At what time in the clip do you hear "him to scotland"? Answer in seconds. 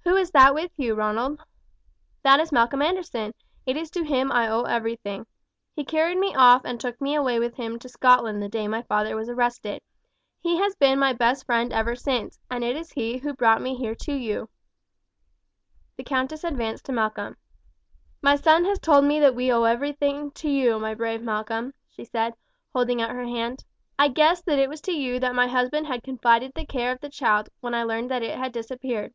7.54-8.42